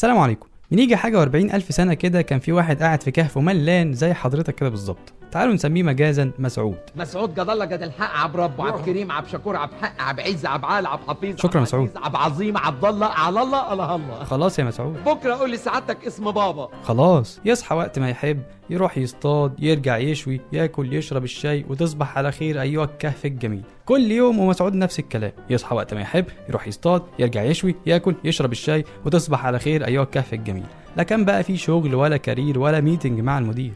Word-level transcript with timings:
السلام 0.00 0.18
عليكم. 0.18 0.48
من 0.70 0.78
يجي 0.78 0.96
حاجة 0.96 1.18
وأربعين 1.18 1.50
ألف 1.50 1.74
سنة 1.74 1.94
كده 1.94 2.22
كان 2.22 2.38
في 2.38 2.52
واحد 2.52 2.82
قاعد 2.82 3.02
في 3.02 3.10
كهف 3.10 3.38
ملان 3.38 3.92
زي 3.92 4.14
حضرتك 4.14 4.54
كده 4.54 4.68
بالظبط. 4.68 5.19
تعالوا 5.32 5.54
نسميه 5.54 5.82
مجازا 5.82 6.30
مسعود. 6.38 6.76
مسعود 6.96 7.34
جد 7.34 7.50
الله 7.50 7.64
جد 7.64 7.82
الحق 7.82 8.16
عب 8.16 8.36
رب 8.36 8.60
عب 8.60 8.84
كريم 8.84 9.12
عب 9.12 9.26
شكور 9.26 9.56
عب 9.56 9.70
حق 9.82 10.00
عب 10.00 10.20
عز 10.20 10.46
عب 10.46 10.64
عال 10.64 10.86
عب 10.86 11.00
حفيظ 11.08 11.36
شكراً 11.36 11.56
عب 11.56 11.62
مسعود. 11.62 11.90
عب 11.96 12.16
عظيم 12.16 12.56
عبد 12.56 12.84
الله 12.84 13.06
على 13.06 13.42
الله 13.42 13.72
الله 13.72 13.94
الله. 13.96 14.24
خلاص 14.24 14.58
يا 14.58 14.64
مسعود. 14.64 15.04
بكرة 15.04 15.34
قول 15.34 15.50
لي 15.50 15.56
سعادتك 15.56 16.06
اسم 16.06 16.30
بابا. 16.30 16.68
خلاص. 16.82 17.40
يصحى 17.44 17.74
وقت 17.74 17.98
ما 17.98 18.10
يحب 18.10 18.42
يروح 18.70 18.98
يصطاد 18.98 19.54
يرجع 19.58 19.96
يشوي 19.96 20.40
ياكل 20.52 20.94
يشرب 20.94 21.24
الشاي 21.24 21.66
وتصبح 21.68 22.18
على 22.18 22.32
خير 22.32 22.62
أيها 22.62 22.84
الكهف 22.84 23.26
الجميل. 23.26 23.62
كل 23.86 24.10
يوم 24.10 24.38
ومسعود 24.38 24.74
نفس 24.74 24.98
الكلام. 24.98 25.32
يصحى 25.50 25.76
وقت 25.76 25.94
ما 25.94 26.00
يحب 26.00 26.24
يروح 26.48 26.68
يصطاد 26.68 27.02
يرجع 27.18 27.42
يشوي 27.42 27.76
ياكل 27.86 28.14
يشرب 28.24 28.52
الشاي 28.52 28.84
وتصبح 29.04 29.46
على 29.46 29.58
خير 29.58 29.86
أيها 29.86 30.02
الكهف 30.02 30.34
الجميل. 30.34 30.66
لا 30.96 31.02
كان 31.02 31.24
بقى 31.24 31.42
في 31.42 31.56
شغل 31.56 31.94
ولا 31.94 32.16
career 32.16 32.58
ولا 32.58 32.80
meeting 32.80 33.20
مع 33.20 33.38
المدير. 33.38 33.72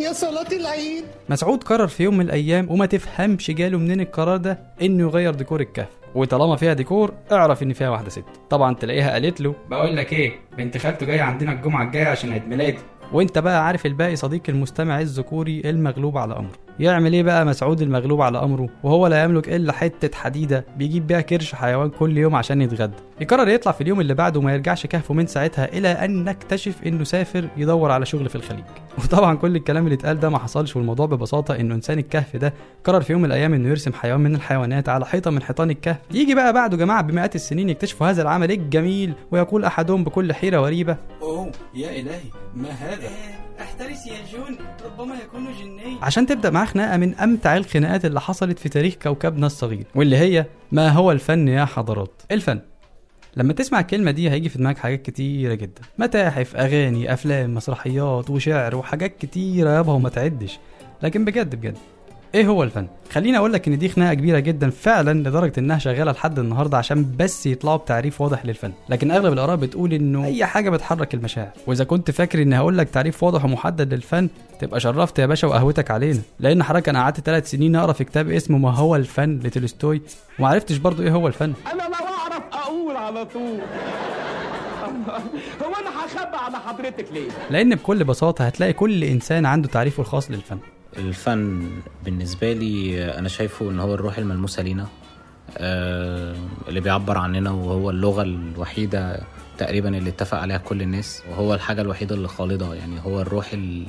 يا 0.00 0.12
صلاة 0.12 0.46
العيد. 0.52 1.04
مسعود 1.28 1.62
قرر 1.64 1.86
في 1.86 2.02
يوم 2.02 2.16
من 2.16 2.24
الأيام 2.24 2.70
وما 2.70 2.86
تفهمش 2.86 3.50
جاله 3.50 3.78
منين 3.78 4.00
القرار 4.00 4.36
ده 4.36 4.58
إنه 4.82 5.02
يغير 5.02 5.34
ديكور 5.34 5.60
الكهف. 5.60 5.88
وطالما 6.14 6.56
فيها 6.56 6.72
ديكور 6.72 7.12
اعرف 7.32 7.62
إن 7.62 7.72
فيها 7.72 7.90
واحدة 7.90 8.08
ست. 8.08 8.24
طبعا 8.50 8.74
تلاقيها 8.74 9.10
قالت 9.12 9.40
له 9.40 9.54
بقول 9.70 9.96
لك 9.96 10.12
إيه 10.12 10.32
بنت 10.58 10.78
خالته 10.78 11.06
جاية 11.06 11.22
عندنا 11.22 11.52
الجمعة 11.52 11.82
الجاية 11.86 12.06
عشان 12.06 12.32
عيد 12.32 12.48
ميلادي. 12.48 12.78
وأنت 13.12 13.38
بقى 13.38 13.66
عارف 13.66 13.86
الباقي 13.86 14.16
صديق 14.16 14.42
المستمع 14.48 15.00
الذكوري 15.00 15.62
المغلوب 15.64 16.18
على 16.18 16.36
أمره. 16.36 16.52
يعمل 16.78 17.12
إيه 17.12 17.22
بقى 17.22 17.46
مسعود 17.46 17.82
المغلوب 17.82 18.20
على 18.22 18.38
أمره؟ 18.42 18.68
وهو 18.82 19.06
لا 19.06 19.24
يملك 19.24 19.48
إلا 19.48 19.72
حتة 19.72 20.18
حديدة 20.18 20.64
بيجيب 20.76 21.06
بيها 21.06 21.20
كرش 21.20 21.54
حيوان 21.54 21.90
كل 21.90 22.18
يوم 22.18 22.34
عشان 22.34 22.62
يتغدى. 22.62 22.96
يقرر 23.20 23.48
يطلع 23.48 23.72
في 23.72 23.80
اليوم 23.80 24.00
اللي 24.00 24.14
بعده 24.14 24.40
وما 24.40 24.52
يرجعش 24.52 24.86
كهفه 24.86 25.14
من 25.14 25.26
ساعتها 25.26 25.64
إلى 25.64 25.88
أن 25.88 26.24
نكتشف 26.24 26.74
إنه 26.86 27.04
سافر 27.04 27.48
يدور 27.56 27.90
على 27.90 28.06
شغل 28.06 28.28
في 28.28 28.36
الخليج. 28.36 28.64
وطبعا 28.98 29.36
كل 29.36 29.56
الكلام 29.56 29.84
اللي 29.84 29.94
اتقال 29.94 30.20
ده 30.20 30.28
ما 30.30 30.38
حصلش 30.38 30.76
والموضوع 30.76 31.06
ببساطة 31.06 31.56
إنه 31.56 31.74
إنسان 31.74 31.98
الكهف 31.98 32.36
ده 32.36 32.54
قرر 32.84 33.00
في 33.00 33.12
يوم 33.12 33.20
من 33.22 33.26
الأيام 33.28 33.54
إنه 33.54 33.68
يرسم 33.68 33.92
حيوان 33.92 34.20
من 34.20 34.34
الحيوانات 34.34 34.88
على 34.88 35.06
حيطة 35.06 35.30
من 35.30 35.42
حيطان 35.42 35.70
الكهف. 35.70 35.96
يجي 36.10 36.34
بقى 36.34 36.52
بعده 36.52 36.76
جماعة 36.76 37.02
بمئات 37.02 37.34
السنين 37.34 37.68
يكتشفوا 37.70 38.06
هذا 38.10 38.22
العمل 38.22 38.50
الجميل 38.52 39.14
ويقول 39.30 39.64
أحدهم 39.64 40.04
بكل 40.04 40.32
حيرة 40.32 40.60
وريبة 40.62 40.96
أوه 41.22 41.52
يا 41.74 41.90
إلهي 42.00 42.20
ما 42.54 42.68
هذا؟ 42.70 43.08
أحترس 43.60 44.06
يا 44.06 44.38
جون 44.38 44.56
ربما 44.86 45.14
يكون 45.24 45.46
جني. 45.60 45.96
عشان 46.02 46.26
تبدأ 46.26 46.50
معاه 46.50 46.64
خناقة 46.64 46.96
من 46.96 47.14
أمتع 47.14 47.56
الخناقات 47.56 48.04
اللي 48.04 48.20
حصلت 48.20 48.58
في 48.58 48.68
تاريخ 48.68 48.94
كوكبنا 49.02 49.46
الصغير 49.46 49.86
واللي 49.94 50.16
هي 50.16 50.46
ما 50.72 50.88
هو 50.88 51.12
الفن 51.12 51.48
يا 51.48 51.64
حضرات 51.64 52.22
الفن. 52.30 52.60
لما 53.36 53.52
تسمع 53.52 53.80
الكلمة 53.80 54.10
دي 54.10 54.30
هيجي 54.30 54.48
في 54.48 54.58
دماغك 54.58 54.78
حاجات 54.78 55.02
كتيرة 55.02 55.54
جدا. 55.54 55.82
متاحف 55.98 56.56
أغاني 56.56 57.12
أفلام 57.12 57.54
مسرحيات 57.54 58.30
وشعر 58.30 58.76
وحاجات 58.76 59.18
كتيرة 59.18 59.70
يابا 59.70 59.92
وما 59.92 60.08
تعدش. 60.08 60.58
لكن 61.02 61.24
بجد 61.24 61.54
بجد 61.54 61.76
إيه 62.34 62.46
هو 62.46 62.62
الفن؟ 62.62 62.86
خليني 63.10 63.38
أقول 63.38 63.52
لك 63.52 63.68
إن 63.68 63.78
دي 63.78 63.88
خناقة 63.88 64.14
كبيرة 64.14 64.38
جدا 64.38 64.70
فعلا 64.70 65.28
لدرجة 65.28 65.52
إنها 65.58 65.78
شغالة 65.78 66.12
لحد 66.12 66.38
النهارده 66.38 66.78
عشان 66.78 67.16
بس 67.18 67.46
يطلعوا 67.46 67.76
بتعريف 67.76 68.20
واضح 68.20 68.46
للفن. 68.46 68.72
لكن 68.88 69.10
أغلب 69.10 69.32
الآراء 69.32 69.56
بتقول 69.56 69.92
إنه 69.92 70.24
أي 70.24 70.44
حاجة 70.46 70.70
بتحرك 70.70 71.14
المشاعر. 71.14 71.50
وإذا 71.66 71.84
كنت 71.84 72.10
فاكر 72.10 72.42
اني 72.42 72.58
هقول 72.58 72.78
لك 72.78 72.88
تعريف 72.88 73.22
واضح 73.22 73.44
ومحدد 73.44 73.94
للفن 73.94 74.28
تبقى 74.60 74.80
شرفت 74.80 75.18
يا 75.18 75.26
باشا 75.26 75.48
وقهوتك 75.48 75.90
علينا. 75.90 76.20
لأن 76.40 76.62
حضرتك 76.62 76.88
أنا 76.88 77.02
قعدت 77.02 77.20
ثلاث 77.20 77.50
سنين 77.50 77.76
أقرأ 77.76 77.92
في 77.92 78.04
كتاب 78.04 78.30
اسمه 78.30 78.58
ما 78.58 78.70
هو 78.70 78.96
الفن 78.96 79.40
لتولستوي 79.44 80.02
وما 80.38 80.48
عرفتش 80.48 80.76
برضو 80.76 81.02
إيه 81.02 81.10
هو 81.10 81.28
الفن. 81.28 81.52
أقول 82.66 82.96
على 82.96 83.24
طول. 83.24 83.58
هو 85.64 85.74
أنا 85.80 85.90
هخبى 86.04 86.36
على 86.36 86.56
حضرتك 86.56 87.06
ليه؟ 87.12 87.28
لأن 87.50 87.74
بكل 87.74 88.04
بساطة 88.04 88.44
هتلاقي 88.46 88.72
كل 88.72 89.04
إنسان 89.04 89.46
عنده 89.46 89.68
تعريفه 89.68 90.00
الخاص 90.00 90.30
للفن. 90.30 90.58
الفن 90.96 91.70
بالنسبة 92.04 92.52
لي 92.52 93.04
أنا 93.18 93.28
شايفه 93.28 93.70
إن 93.70 93.80
هو 93.80 93.94
الروح 93.94 94.18
الملموسة 94.18 94.62
لينا 94.62 94.86
آه، 95.58 96.36
اللي 96.68 96.80
بيعبر 96.80 97.18
عننا 97.18 97.50
وهو 97.50 97.90
اللغة 97.90 98.22
الوحيدة 98.22 99.20
تقريبا 99.58 99.98
اللي 99.98 100.10
اتفق 100.10 100.38
عليها 100.38 100.58
كل 100.58 100.82
الناس. 100.82 101.22
وهو 101.30 101.54
الحاجة 101.54 101.80
الوحيدة 101.82 102.14
اللي 102.14 102.28
خالدة 102.28 102.74
يعني 102.74 103.00
هو 103.06 103.20
الروح 103.20 103.52
ال- 103.52 103.86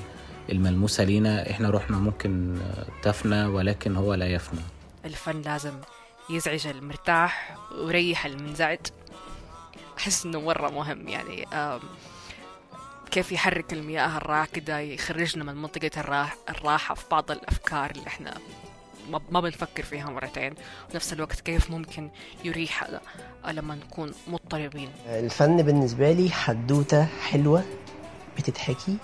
الملموسة 0.51 1.03
لينا. 1.03 1.51
إحنا 1.51 1.69
روحنا 1.69 1.97
ممكن 1.97 2.57
تفنى 3.03 3.45
ولكن 3.45 3.95
هو 3.95 4.13
لا 4.13 4.27
يفنى. 4.27 4.59
الفن 5.05 5.41
لازم 5.41 5.71
يزعج 6.29 6.67
المرتاح 6.67 7.55
ويريح 7.79 8.25
المنزعج. 8.25 8.79
أحس 9.97 10.25
إنه 10.25 10.41
مرة 10.41 10.69
مهم 10.69 11.07
يعني 11.07 11.45
كيف 13.11 13.31
يحرك 13.31 13.73
المياه 13.73 14.17
الراكدة 14.17 14.79
يخرجنا 14.79 15.43
من 15.43 15.55
منطقة 15.55 15.91
الراح 15.97 16.35
الراحة 16.49 16.95
في 16.95 17.03
بعض 17.11 17.31
الأفكار 17.31 17.91
اللي 17.91 18.07
إحنا 18.07 18.33
ما- 19.31 19.39
بنفكر 19.39 19.83
فيها 19.83 20.09
مرتين. 20.09 20.53
ونفس 20.93 21.13
الوقت 21.13 21.39
كيف 21.41 21.71
ممكن 21.71 22.09
يريحنا 22.43 23.01
لما 23.47 23.75
نكون 23.75 24.11
مضطربين. 24.27 24.89
الفن 25.05 25.61
بالنسبة 25.63 26.11
لي 26.11 26.29
حدوتة 26.31 27.05
حلوة 27.05 27.63
بتتحكي 28.37 28.97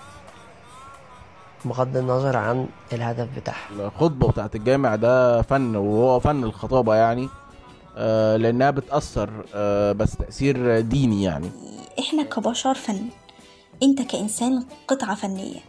بغض 1.64 1.96
النظر 1.96 2.36
عن 2.36 2.66
الهدف 2.92 3.28
بتاعها. 3.36 3.68
الخطبة 3.70 4.28
بتاعت 4.28 4.56
الجامع 4.56 4.96
ده 4.96 5.42
فن 5.42 5.76
وهو 5.76 6.20
فن 6.20 6.44
الخطابة 6.44 6.94
يعني 6.94 7.28
آه، 7.96 8.36
لأنها 8.36 8.70
بتأثر 8.70 9.30
آه، 9.54 9.92
بس 9.92 10.16
تأثير 10.16 10.80
ديني 10.80 11.22
يعني. 11.22 11.50
إحنا 11.98 12.22
كبشر 12.22 12.74
فن. 12.74 13.00
أنت 13.82 14.02
كإنسان 14.02 14.64
قطعة 14.88 15.14
فنية. 15.14 15.60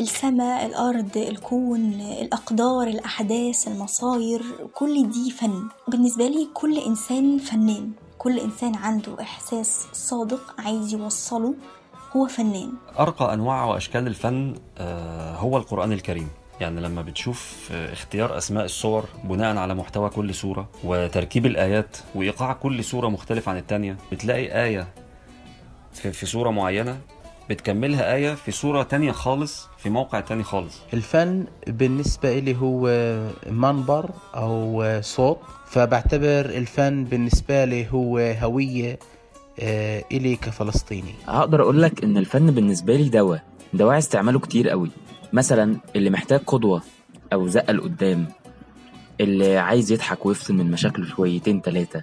السماء 0.00 0.66
الأرض 0.66 1.16
الكون 1.16 1.92
الأقدار 2.00 2.86
الأحداث 2.86 3.68
المصاير 3.68 4.42
كل 4.74 5.10
دي 5.10 5.30
فن. 5.30 5.68
بالنسبة 5.88 6.28
لي 6.28 6.48
كل 6.54 6.78
إنسان 6.78 7.38
فنان. 7.38 7.92
كل 8.18 8.38
إنسان 8.38 8.74
عنده 8.74 9.20
إحساس 9.20 9.86
صادق 9.92 10.54
عايز 10.58 10.92
يوصله. 10.94 11.54
هو 12.16 12.26
فنان. 12.26 12.72
أرقى 12.98 13.34
أنواع 13.34 13.64
وأشكال 13.64 14.06
الفن 14.06 14.54
آه، 14.78 15.34
هو 15.36 15.56
القرآن 15.56 15.92
الكريم. 15.92 16.28
يعني 16.60 16.80
لما 16.80 17.02
بتشوف 17.02 17.68
آه، 17.72 17.92
اختيار 17.92 18.38
أسماء 18.38 18.64
الصور 18.64 19.04
بناء 19.24 19.56
على 19.56 19.74
محتوى 19.74 20.08
كل 20.10 20.34
سورة 20.34 20.68
وتركيب 20.84 21.46
الآيات 21.46 21.96
وإيقاع 22.14 22.52
كل 22.52 22.84
سورة 22.84 23.08
مختلف 23.08 23.48
عن 23.48 23.56
التانية 23.56 23.96
بتلاقي 24.12 24.64
آية 24.64 24.88
في, 25.92 26.12
في 26.12 26.26
سورة 26.26 26.50
معينة 26.50 26.98
بتكملها 27.50 28.14
آية 28.14 28.34
في 28.34 28.50
سورة 28.50 28.82
تانية 28.82 29.12
خالص 29.12 29.68
في 29.78 29.90
موقع 29.90 30.20
تاني 30.20 30.42
خالص. 30.42 30.78
الفن 30.94 31.46
بالنسبة 31.66 32.38
إلي 32.38 32.56
هو 32.56 32.86
منبر 33.50 34.10
أو 34.34 34.84
صوت 35.00 35.38
فبعتبر 35.66 36.40
الفن 36.40 37.04
بالنسبة 37.04 37.64
لي 37.64 37.86
هو 37.92 38.18
هوية 38.18 38.98
إلي 39.58 40.36
كفلسطيني 40.36 41.14
هقدر 41.26 41.62
أقول 41.62 41.82
لك 41.82 42.04
إن 42.04 42.16
الفن 42.16 42.50
بالنسبة 42.50 42.96
لي 42.96 43.08
دواء 43.08 43.42
دواعي 43.74 43.98
استعماله 43.98 44.38
كتير 44.38 44.68
قوي. 44.68 44.90
مثلا 45.32 45.76
اللي 45.96 46.10
محتاج 46.10 46.40
قدوة 46.46 46.82
أو 47.32 47.48
زقة 47.48 47.72
لقدام 47.72 48.28
اللي 49.20 49.58
عايز 49.58 49.92
يضحك 49.92 50.26
ويفصل 50.26 50.54
من 50.54 50.70
مشاكله 50.70 51.06
شويتين 51.06 51.62
تلاتة 51.62 52.02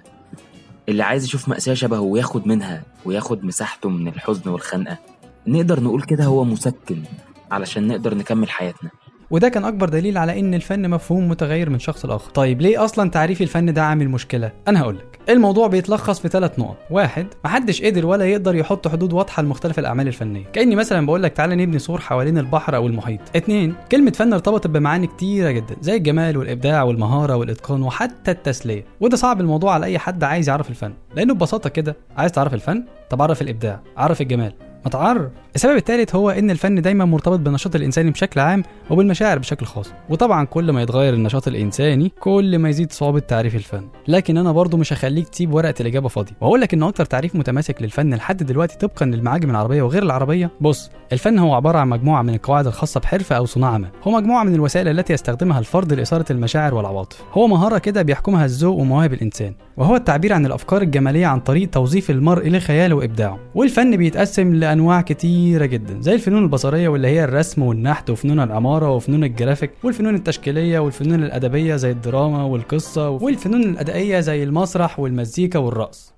اللي 0.88 1.02
عايز 1.02 1.24
يشوف 1.24 1.48
مأساة 1.48 1.74
شبهه 1.74 2.00
وياخد 2.00 2.46
منها 2.46 2.82
وياخد 3.04 3.44
مساحته 3.44 3.88
من 3.88 4.08
الحزن 4.08 4.50
والخنقة. 4.50 4.98
نقدر 5.46 5.80
نقول 5.80 6.02
كده 6.02 6.24
هو 6.24 6.44
مسكن 6.44 7.02
علشان 7.50 7.88
نقدر 7.88 8.14
نكمل 8.14 8.50
حياتنا. 8.50 8.90
وده 9.30 9.48
كان 9.48 9.64
أكبر 9.64 9.88
دليل 9.88 10.18
على 10.18 10.40
إن 10.40 10.54
الفن 10.54 10.90
مفهوم 10.90 11.28
متغير 11.28 11.70
من 11.70 11.78
شخص 11.78 12.06
لآخر. 12.06 12.30
طيب 12.30 12.60
ليه 12.60 12.84
أصلا 12.84 13.10
تعريف 13.10 13.42
الفن 13.42 13.72
ده 13.72 13.82
عامل 13.82 14.08
مشكلة؟ 14.08 14.52
أنا 14.68 14.80
هقولك. 14.80 15.18
الموضوع 15.28 15.66
بيتلخص 15.66 16.20
في 16.20 16.28
ثلاث 16.28 16.58
نقط. 16.58 16.76
واحد 16.90 17.26
محدش 17.44 17.82
قدر 17.82 18.06
ولا 18.06 18.24
يقدر 18.24 18.54
يحط 18.54 18.88
حدود 18.88 19.12
واضحة 19.12 19.42
لمختلف 19.42 19.78
الأعمال 19.78 20.08
الفنية. 20.08 20.44
كأني 20.52 20.76
مثلا 20.76 21.06
بقول 21.06 21.22
لك 21.22 21.32
تعالى 21.32 21.56
نبني 21.56 21.78
سور 21.78 22.00
حوالين 22.00 22.38
البحر 22.38 22.76
أو 22.76 22.86
المحيط. 22.86 23.20
اتنين 23.36 23.74
كلمة 23.92 24.10
فن 24.10 24.32
ارتبطت 24.32 24.66
بمعاني 24.66 25.06
كتيرة 25.06 25.50
جدا 25.50 25.76
زي 25.80 25.96
الجمال 25.96 26.36
والإبداع 26.36 26.82
والمهارة 26.82 27.36
والإتقان 27.36 27.82
وحتى 27.82 28.30
التسلية. 28.30 28.84
وده 29.00 29.16
صعب 29.16 29.40
الموضوع 29.40 29.74
على 29.74 29.86
أي 29.86 29.98
حد 29.98 30.24
عايز 30.24 30.48
يعرف 30.48 30.70
الفن. 30.70 30.92
لأنه 31.16 31.34
ببساطة 31.34 31.70
كده 31.70 31.96
عايز 32.16 32.32
تعرف 32.32 32.54
الفن؟ 32.54 32.84
طب 33.10 33.22
عرف 33.22 33.42
الإبداع 33.42 33.80
عرف 33.96 34.20
الجمال. 34.20 34.52
ما 34.84 34.90
تعرف 34.90 35.30
السبب 35.54 35.76
الثالث 35.76 36.14
هو 36.14 36.30
إن 36.30 36.50
الفن 36.50 36.82
دايما 36.82 37.04
مرتبط 37.04 37.38
بالنشاط 37.38 37.76
الإنساني 37.76 38.10
بشكل 38.10 38.40
عام 38.40 38.62
وبالمشاعر 38.90 39.38
بشكل 39.38 39.66
خاص. 39.66 39.92
وطبعا 40.08 40.44
كل 40.44 40.70
ما 40.70 40.82
يتغير 40.82 41.14
النشاط 41.14 41.48
الإنساني 41.48 42.12
كل 42.20 42.58
ما 42.58 42.68
يزيد 42.68 42.92
صعوبة 42.92 43.18
تعريف 43.18 43.54
الفن. 43.54 43.88
لكن 44.08 44.36
أنا 44.36 44.52
برضو 44.52 44.76
مش 44.76 44.92
هخليك 44.92 45.28
تسيب 45.28 45.54
ورقة 45.54 45.74
الإجابة 45.80 46.08
فاضية. 46.08 46.32
وأقول 46.40 46.60
لك 46.60 46.74
إن 46.74 46.82
أكتر 46.82 47.04
تعريف 47.04 47.36
متماسك 47.36 47.82
للفن 47.82 48.14
لحد 48.14 48.42
دلوقتي 48.42 48.78
طبقا 48.78 49.06
للمعاجم 49.06 49.50
العربية 49.50 49.82
وغير 49.82 50.02
العربية. 50.02 50.50
بص 50.60 50.90
الفن 51.12 51.38
هو 51.38 51.54
عبارة 51.54 51.78
عن 51.78 51.88
مجموعة 51.88 52.22
من 52.22 52.34
القواعد 52.34 52.66
الخاصة 52.66 53.00
بحرفة 53.00 53.36
أو 53.36 53.46
صناعة 53.46 53.78
ما. 53.78 53.88
هو 54.02 54.10
مجموعة 54.10 54.44
من 54.44 54.54
الوسائل 54.54 54.88
التي 54.88 55.12
يستخدمها 55.12 55.58
الفرد 55.58 55.92
لإثارة 55.92 56.24
المشاعر 56.30 56.74
والعواطف. 56.74 57.22
هو 57.32 57.46
مهارة 57.46 57.78
كده 57.78 58.02
بيحكمها 58.02 58.44
الذوق 58.44 58.78
ومواهب 58.78 59.12
الإنسان. 59.12 59.54
وهو 59.76 59.96
التعبير 59.96 60.32
عن 60.32 60.46
الأفكار 60.46 60.82
الجمالية 60.82 61.26
عن 61.26 61.40
طريق 61.40 61.70
توظيف 61.70 62.10
المرء 62.10 62.48
لخياله 62.48 62.94
وإبداعه. 62.94 63.38
والفن 63.54 63.96
بيتقسم 63.96 64.54
لانواع 64.70 65.00
كتيرة 65.00 65.66
جدا 65.66 66.00
زي 66.00 66.14
الفنون 66.14 66.42
البصرية 66.42 66.88
واللي 66.88 67.08
هي 67.08 67.24
الرسم 67.24 67.62
والنحت 67.62 68.10
وفنون 68.10 68.40
العمارة 68.40 68.90
وفنون 68.90 69.24
الجرافيك 69.24 69.70
والفنون 69.84 70.14
التشكيلية 70.14 70.78
والفنون 70.78 71.24
الأدبية 71.24 71.76
زي 71.76 71.90
الدراما 71.90 72.42
والقصة 72.44 73.10
والفنون 73.10 73.62
الأدائية 73.62 74.20
زي 74.20 74.42
المسرح 74.42 75.00
والمزيكا 75.00 75.58
والرقص. 75.58 76.14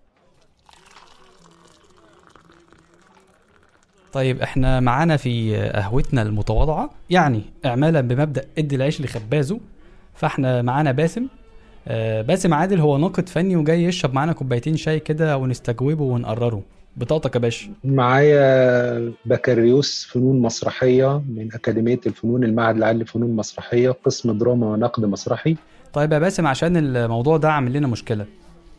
طيب 4.12 4.42
إحنا 4.42 4.80
معانا 4.80 5.16
في 5.16 5.56
قهوتنا 5.56 6.22
المتواضعة 6.22 6.90
يعني 7.10 7.42
اعمالا 7.64 8.00
بمبدأ 8.00 8.44
إدي 8.58 8.76
العيش 8.76 9.00
لخبازه 9.00 9.60
فإحنا 10.14 10.62
معانا 10.62 10.92
باسم. 10.92 11.26
آه، 11.88 12.22
باسم 12.22 12.54
عادل 12.54 12.80
هو 12.80 12.98
ناقد 12.98 13.28
فني 13.28 13.56
وجاي 13.56 13.84
يشرب 13.84 14.14
معانا 14.14 14.32
كوبايتين 14.32 14.76
شاي 14.76 15.00
كده 15.00 15.36
ونستجوبه 15.36 16.04
ونقرره. 16.04 16.62
بطاقتك 16.96 17.34
يا 17.34 17.40
باشا. 17.40 17.70
معايا 17.84 19.12
بكالوريوس 19.24 20.04
فنون 20.12 20.40
مسرحية 20.42 21.22
من 21.28 21.48
أكاديمية 21.54 22.00
الفنون 22.06 22.44
المعهد 22.44 22.76
العالي 22.76 22.98
للفنون 22.98 23.30
المسرحية 23.30 23.90
قسم 23.90 24.38
دراما 24.38 24.66
ونقد 24.66 25.04
مسرحي. 25.04 25.56
طيب 25.92 26.12
يا 26.12 26.18
باسم 26.18 26.46
عشان 26.46 26.76
الموضوع 26.96 27.36
ده 27.36 27.52
عامل 27.52 27.72
لنا 27.72 27.86
مشكلة 27.86 28.26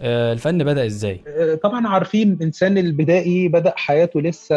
آه، 0.01 0.33
الفن 0.33 0.63
بدأ 0.63 0.85
إزاي؟ 0.85 1.21
آه، 1.27 1.55
طبعا 1.55 1.87
عارفين 1.87 2.33
الإنسان 2.33 2.77
البدائي 2.77 3.47
بدأ 3.47 3.73
حياته 3.75 4.21
لسه 4.21 4.55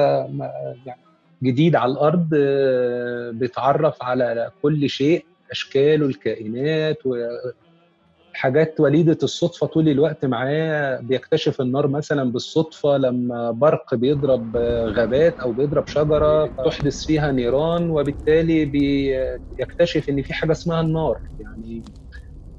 يعني 0.87 1.00
جديد 1.43 1.76
على 1.76 1.93
الأرض 1.93 2.29
آه، 2.35 3.31
بيتعرف 3.31 4.03
على 4.03 4.50
كل 4.62 4.91
شيء 4.91 5.25
أشكال 5.50 6.03
الكائنات 6.03 6.99
وحاجات 8.36 8.80
وليدة 8.80 9.18
الصدفة 9.22 9.66
طول 9.66 9.88
الوقت 9.88 10.24
معاه 10.24 11.00
بيكتشف 11.00 11.60
النار 11.60 11.88
مثلا 11.88 12.32
بالصدفة 12.32 12.96
لما 12.96 13.50
برق 13.50 13.94
بيضرب 13.94 14.56
غابات 14.96 15.40
أو 15.40 15.52
بيضرب 15.52 15.86
شجرة 15.86 16.46
تحدث 16.64 17.04
فيها 17.04 17.32
نيران 17.32 17.90
وبالتالي 17.90 18.64
بيكتشف 19.58 20.08
إن 20.08 20.22
في 20.22 20.34
حاجة 20.34 20.52
اسمها 20.52 20.80
النار. 20.80 21.18
يعني 21.38 21.84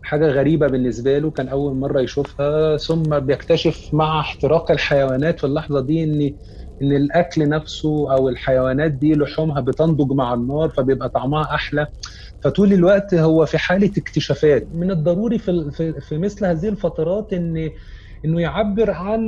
حاجة 0.01 0.27
غريبة 0.27 0.68
بالنسبة 0.68 1.18
له 1.18 1.31
كان 1.31 1.47
أول 1.50 1.75
مرة 1.75 2.01
يشوفها. 2.01 2.77
ثم 2.77 3.19
بيكتشف 3.19 3.89
مع 3.94 4.19
احتراق 4.19 4.71
الحيوانات 4.71 5.39
في 5.39 5.44
اللحظة 5.47 5.81
دي 5.81 6.03
إن 6.03 6.35
إن 6.81 6.91
الأكل 6.95 7.50
نفسه 7.50 8.13
أو 8.13 8.29
الحيوانات 8.29 8.91
دي 8.91 9.13
لحومها 9.15 9.62
بتنضج 9.62 10.12
مع 10.13 10.33
النار 10.33 10.69
فبيبقى 10.69 11.09
طعمها 11.09 11.56
أحلى. 11.56 11.88
فطول 12.42 12.74
الوقت 12.74 13.13
هو 13.13 13.45
في 13.45 13.57
حالة 13.57 13.92
اكتشافات. 13.98 14.68
من 14.72 14.92
الضروري 14.92 15.38
في 15.39 15.72
في, 16.01 16.18
مثل 16.18 16.45
هذه 16.45 16.69
الفترات 16.69 17.34
إن 17.34 17.69
إنه 18.25 18.42
يعبر 18.42 18.92
عن 18.92 19.22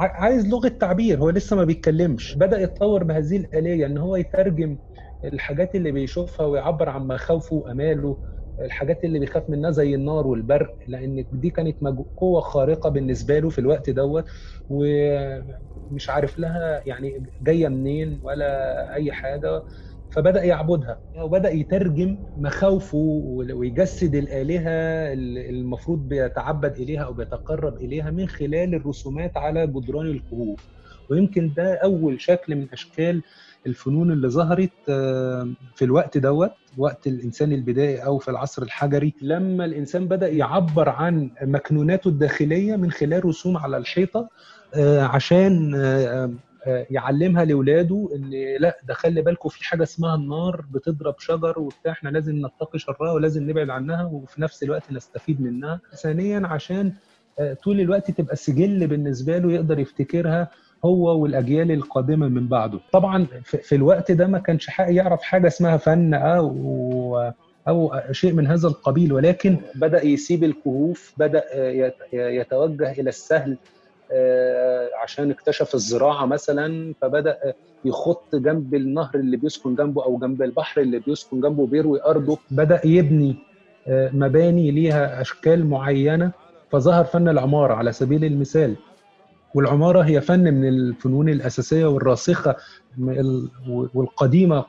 عايز 0.00 0.46
لغة 0.48 0.68
تعبير 0.68 1.18
هو 1.18 1.30
لسه 1.30 1.56
ما 1.56 1.64
بيتكلمش. 1.64 2.36
بدأ 2.38 2.60
يتطور 2.60 3.04
بهذه 3.04 3.36
الآلية 3.36 3.86
إن 3.86 3.98
هو 3.98 4.16
يترجم 4.16 4.78
الحاجات 5.24 5.74
اللي 5.74 5.92
بيشوفها 5.92 6.46
ويعبر 6.46 6.88
عن 6.88 7.06
مخاوفه 7.06 7.56
وأماله 7.56 8.18
الحاجات 8.60 9.04
اللي 9.04 9.18
بيخاف 9.18 9.50
منها 9.50 9.70
زي 9.70 9.94
النار 9.94 10.26
والبرق 10.26 10.76
لأن 10.86 11.24
دي 11.32 11.50
كانت 11.50 11.76
قوة 12.16 12.40
خارقة 12.40 12.90
بالنسبة 12.90 13.38
له 13.38 13.48
في 13.48 13.58
الوقت 13.58 13.90
دوت 13.90 14.24
ومش 14.68 16.10
عارف 16.10 16.38
لها 16.38 16.82
يعني 16.86 17.26
جاية 17.40 17.68
منين 17.68 18.20
ولا 18.22 18.94
أي 18.94 19.12
حاجة. 19.12 19.62
فبدأ 20.10 20.42
يعبدها. 20.44 20.98
وبدا 21.18 21.50
يترجم 21.50 22.16
مخاوفه 22.36 22.98
ويجسد 23.52 24.14
الآلهة 24.14 25.12
المفروض 25.50 26.08
بيتعبد 26.08 26.76
إليها 26.76 27.00
أو 27.02 27.12
بيتقرب 27.12 27.76
إليها 27.76 28.10
من 28.10 28.28
خلال 28.28 28.74
الرسومات 28.74 29.36
على 29.36 29.66
جدران 29.66 30.06
الكهوف. 30.06 30.60
ويمكن 31.10 31.50
ده 31.56 31.74
أول 31.74 32.20
شكل 32.20 32.56
من 32.56 32.66
أشكال 32.72 33.22
الفنون 33.66 34.12
اللي 34.12 34.28
ظهرت 34.28 34.70
آه، 34.88 35.48
في 35.74 35.84
الوقت 35.84 36.18
دوت 36.18 36.50
وقت 36.78 37.06
الإنسان 37.06 37.52
البدائي 37.52 37.96
أو 38.04 38.18
في 38.18 38.30
العصر 38.30 38.62
الحجري 38.62 39.14
لما 39.22 39.64
الإنسان 39.64 40.08
بدأ 40.08 40.28
يعبر 40.28 40.88
عن 40.88 41.30
مكنوناته 41.42 42.08
الداخلية 42.08 42.76
من 42.76 42.90
خلال 42.90 43.24
رسوم 43.24 43.56
على 43.56 43.76
الحيطة 43.76 44.28
آه، 44.74 45.02
عشان 45.02 45.74
آه، 45.74 46.30
يعلمها 46.66 47.44
لاولاده 47.44 48.08
إن 48.14 48.30
لا 48.60 48.78
ده 48.88 48.94
خلي 48.94 49.22
بالكم 49.22 49.48
في 49.48 49.64
حاجة 49.64 49.82
اسمها 49.82 50.14
النار 50.14 50.64
بتضرب 50.70 51.14
شجر 51.18 51.58
وبتاع 51.58 51.92
إحنا 51.92 52.08
لازم 52.08 52.46
نتقي 52.46 52.78
شرها 52.78 53.12
ولازم 53.12 53.50
نبعد 53.50 53.70
عنها 53.70 54.04
وفي 54.04 54.42
نفس 54.42 54.62
الوقت 54.62 54.92
نستفيد 54.92 55.40
منها. 55.42 55.80
ثانيا 56.02 56.46
عشان 56.46 56.92
آه، 57.38 57.52
طول 57.54 57.80
الوقت 57.80 58.10
تبقى 58.10 58.36
سجل 58.36 58.86
بالنسبة 58.86 59.38
له 59.38 59.52
يقدر 59.52 59.78
يفتكرها 59.78 60.48
هو 60.84 61.18
والأجيال 61.22 61.70
القادمة 61.72 62.28
من 62.28 62.48
بعده. 62.48 62.78
طبعا 62.92 63.26
في 63.44 63.74
الوقت 63.74 64.12
ده 64.12 64.26
ما 64.26 64.38
كانش 64.38 64.70
حق 64.70 64.86
يعرف 64.92 65.22
حاجة 65.22 65.46
اسمها 65.46 65.76
فن 65.76 66.14
أو 66.14 67.32
أو 67.68 67.92
شيء 68.12 68.32
من 68.32 68.46
هذا 68.46 68.68
القبيل 68.68 69.12
ولكن 69.12 69.56
بدأ 69.74 70.04
يسيب 70.06 70.44
الكهوف 70.44 71.14
بدأ 71.16 71.44
يت- 71.54 71.94
يتوجه 72.12 72.90
إلى 72.92 73.08
السهل 73.08 73.50
آه، 73.52 73.56
عشان 75.02 75.30
اكتشف 75.30 75.74
الزراعة 75.74 76.26
مثلا 76.26 76.94
فبدأ 77.00 77.38
يخط 77.84 78.34
جنب 78.34 78.74
النهر 78.74 79.10
اللي 79.14 79.36
بيسكن 79.36 79.74
جنبه 79.74 80.04
أو 80.04 80.18
جنب 80.18 80.42
البحر 80.42 80.80
اللي 80.80 80.98
بيسكن 80.98 81.40
جنبه 81.40 81.66
بيروي 81.66 82.02
أرضه. 82.04 82.38
بدأ 82.50 82.80
يبني 82.84 83.36
آه، 83.88 84.10
مباني 84.12 84.70
ليها 84.70 85.20
أشكال 85.20 85.66
معينة 85.66 86.32
فظهر 86.70 87.04
فن 87.04 87.28
العمارة 87.28 87.74
على 87.74 87.92
سبيل 87.92 88.24
المثال. 88.24 88.76
والعمارة 89.54 90.00
هي 90.02 90.20
فن 90.20 90.54
من 90.54 90.68
الفنون 90.68 91.28
الأساسية 91.28 91.84
والراسخة 91.86 92.56
ال- 92.98 93.48
والقديمة 93.94 94.64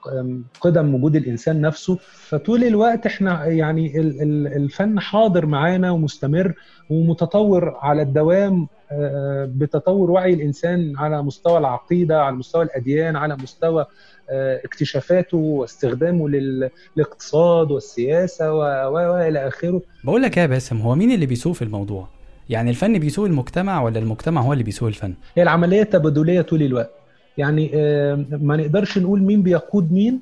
قدم 0.62 0.96
وجود 0.96 1.16
الإنسان 1.16 1.62
نفسه. 1.62 1.98
فطول 2.14 2.64
الوقت 2.64 3.06
إحنا 3.06 3.46
يعني 3.46 4.00
ال- 4.00 4.22
ال- 4.22 4.48
الفن 4.48 5.00
حاضر 5.00 5.46
معانا 5.46 5.92
ومستمر 5.92 6.54
ومتطور 6.90 7.76
على 7.82 8.02
الدوام 8.02 8.68
آه، 8.94 9.50
بتطور 9.56 10.12
وعي 10.12 10.34
الإنسان 10.34 10.94
على 10.98 11.24
مستوى 11.24 11.58
العقيدة 11.58 12.22
على 12.24 12.36
مستوى 12.36 12.64
الأديان 12.64 13.16
على 13.16 13.36
مستوى 13.44 13.86
آه، 14.30 14.62
اكتشافاته 14.66 15.38
واستخدامه 15.38 16.30
لل- 16.30 16.70
للاقتصاد 16.98 17.72
والسياسة 17.72 18.54
و- 18.54 18.58
و- 18.94 19.14
وإلى 19.14 19.48
آخره. 19.48 19.82
بقول 20.04 20.22
لك 20.22 20.38
يا 20.38 20.46
باسم 20.46 20.78
هو 20.82 20.96
مين 20.96 21.12
اللي 21.12 21.26
بيسوق 21.26 21.54
في 21.54 21.62
الموضوع؟ 21.62 22.08
يعني 22.50 22.70
الفن 22.70 23.00
بيسوق 23.00 23.26
المجتمع 23.26 23.82
ولا 23.82 24.00
المجتمع 24.00 24.42
هو 24.42 24.54
اللي 24.54 24.64
بيسوق 24.64 24.88
الفن؟ 24.88 25.14
هي 25.38 25.44
العملية 25.44 25.84
تبادليه 25.84 26.42
طول 26.42 26.64
الوقت. 26.64 26.92
يعني 27.38 27.72
آه، 27.74 28.26
ما 28.32 28.58
نقدرش 28.58 28.98
نقول 28.98 29.22
مين 29.22 29.42
بيقود 29.42 29.92
مين 29.92 30.20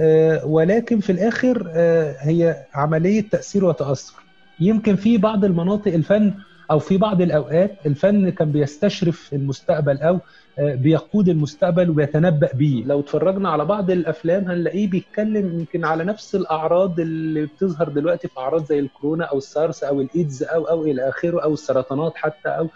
آه، 0.00 0.46
ولكن 0.46 1.00
في 1.00 1.12
الآخر 1.12 1.70
آه، 1.74 2.16
هي 2.20 2.56
عملية 2.74 3.24
تأثير 3.30 3.64
وتأثر. 3.64 4.14
يمكن 4.60 4.96
في 4.96 5.18
بعض 5.18 5.44
المناطق 5.44 5.94
الفن 5.94 6.34
أو 6.70 6.78
في 6.78 6.96
بعض 6.98 7.22
الأوقات 7.22 7.76
الفن 7.86 8.30
كان 8.30 8.52
بيستشرف 8.52 9.32
المستقبل 9.32 9.98
أو 9.98 10.18
آه، 10.58 10.74
بيقود 10.74 11.28
المستقبل 11.28 11.90
وبيتنبأ 11.90 12.48
بيه. 12.54 12.84
لو 12.84 13.00
اتفرجنا 13.00 13.48
على 13.50 13.64
بعض 13.64 13.90
الأفلام 13.90 14.44
هنلاقيه 14.50 14.90
بيتكلم 14.90 15.58
يمكن 15.58 15.84
على 15.84 16.04
نفس 16.04 16.34
الأعراض 16.34 17.00
اللي 17.00 17.46
بتظهر 17.46 17.88
دلوقتي 17.88 18.28
في 18.28 18.38
أعراض 18.40 18.64
زي 18.64 18.78
الكورونا 18.78 19.24
أو 19.24 19.38
السارس 19.38 19.84
أو 19.84 20.00
الإيدز 20.00 20.42
أو 20.42 20.64
أو 20.64 20.84
إلى 20.84 21.08
آخره 21.08 21.40
أو 21.42 21.52
السرطانات 21.54 22.12
حتى 22.16 22.48
أو 22.48 22.68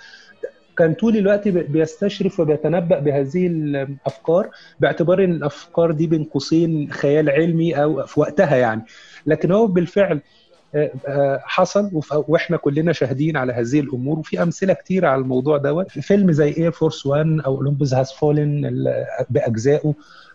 كان 0.79 0.95
طول 0.95 1.17
الوقت 1.17 1.49
بي- 1.49 1.63
بيستشرف 1.63 2.41
وبيتنبأ 2.41 2.99
بهذه 2.99 3.47
الأفكار 3.47 4.51
باعتبار 4.81 5.25
إن 5.25 5.33
الأفكار 5.33 5.91
دي 5.93 6.07
بين 6.07 6.25
قوسين 6.25 6.93
خيال 6.93 7.31
علمي 7.31 7.83
أو 7.83 8.07
في 8.07 8.21
وقتها 8.21 8.57
يعني. 8.57 8.83
لكن 9.27 9.53
هو 9.53 9.67
بالفعل 9.67 10.21
حصل 11.41 11.91
وإحنا 12.29 12.57
كلنا 12.57 12.93
شاهدين 12.93 13.37
على 13.37 13.53
هذه 13.53 13.81
الأمور 13.81 14.19
وفي 14.19 14.43
أمثلة 14.43 14.73
كتير 14.73 15.07
على 15.07 15.21
الموضوع 15.21 15.57
دوت. 15.57 15.91
في 15.91 16.01
فيلم 16.03 16.33
زي 16.33 16.55
Air 16.59 16.71
Force 16.71 17.07
1 17.07 17.41
أو 17.47 17.57
Olympus 17.57 17.95
Has 17.95 18.13
Fallen 18.13 18.85
بأجزائه 19.31 19.95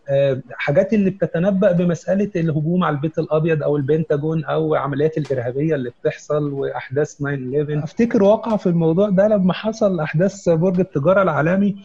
آه، 0.09 0.41
حاجات 0.51 0.93
اللي 0.93 1.09
بتتنبأ 1.09 1.71
بمسألة 1.71 2.31
الهجوم 2.35 2.83
على 2.83 2.95
البيت 2.95 3.19
الأبيض 3.19 3.63
أو 3.63 3.77
البنتاجون 3.77 4.43
أو 4.45 4.75
عمليات 4.75 5.17
الإرهابية 5.17 5.75
اللي 5.75 5.89
بتحصل 6.01 6.53
وأحداث 6.53 7.13
9/11 7.21 7.83
أفتكر 7.83 8.23
واقع 8.23 8.57
في 8.57 8.67
الموضوع 8.67 9.09
ده 9.09 9.27
لما 9.27 9.53
حصل 9.53 9.99
أحداث 9.99 10.49
برج 10.49 10.79
التجارة 10.79 11.21
العالمي 11.21 11.75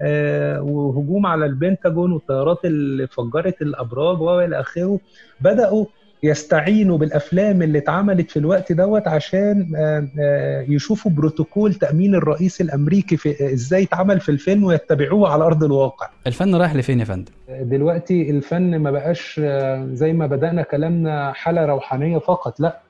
آه، 0.00 0.62
وهجوم 0.62 1.26
على 1.26 1.46
البنتاجون 1.46 2.12
والطيارات 2.12 2.64
اللي 2.64 3.06
فجرت 3.06 3.62
الأبراج 3.62 4.20
وإلى 4.20 4.60
آخره 4.60 5.00
بدأوا 5.40 5.86
يستعينوا 6.22 6.98
بالأفلام 6.98 7.62
اللي 7.62 7.78
اتعملت 7.78 8.30
في 8.30 8.38
الوقت 8.38 8.72
دوت 8.72 9.08
عشان 9.08 9.72
آه، 9.76 10.08
آه، 10.20 10.66
يشوفوا 10.68 11.10
بروتوكول 11.10 11.74
تأمين 11.74 12.14
الرئيس 12.14 12.60
الأمريكي 12.60 13.16
في 13.16 13.52
إزاي 13.54 13.82
اتعمل 13.82 14.20
في 14.20 14.28
الفيلم 14.28 14.64
ويتبعوه 14.64 15.28
على 15.28 15.44
أرض 15.44 15.64
الواقع. 15.64 16.08
الفن 16.26 16.54
رايح 16.54 16.74
لفين 16.76 17.00
يا 17.00 17.04
فندم؟ 17.04 17.32
دلوقتي 17.48 18.30
الفن 18.30 18.76
ما 18.78 18.90
بقاش 18.90 19.40
آه، 19.44 19.88
زي 19.92 20.12
ما 20.12 20.26
بدأنا 20.26 20.62
كلامنا 20.62 21.32
حالة 21.32 21.66
روحانية 21.66 22.18
فقط 22.18 22.60
لا 22.60 22.80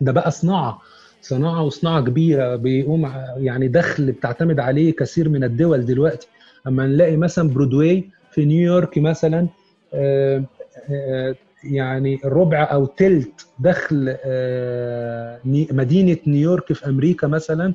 ده 0.00 0.12
بقى 0.12 0.30
صناعة 0.30 0.78
صناعة 1.22 1.62
وصناعة 1.62 2.00
كبيرة 2.00 2.56
بيقوم 2.56 3.12
يعني 3.36 3.68
دخل 3.68 4.12
بتعتمد 4.12 4.60
عليه 4.60 4.92
كثير 4.96 5.28
من 5.28 5.44
الدول 5.44 5.84
دلوقتي. 5.84 6.28
أما 6.66 6.86
نلاقي 6.86 7.16
مثلا 7.16 7.48
برودواي 7.48 8.04
في 8.30 8.44
نيويورك 8.44 8.98
مثلا 8.98 9.46
آه، 9.94 10.44
آه، 10.90 11.34
يعني 11.64 12.20
ربع 12.24 12.62
أو 12.72 12.86
تلت 12.86 13.46
دخل 13.58 14.16
آه، 14.24 15.40
مدينة 15.44 16.16
نيويورك 16.26 16.72
في 16.72 16.86
أمريكا 16.88 17.26
مثلا 17.26 17.74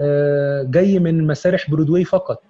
آه، 0.00 0.62
جاي 0.62 0.98
من 0.98 1.26
مسارح 1.26 1.70
برودواي 1.70 2.04
فقط. 2.04 2.42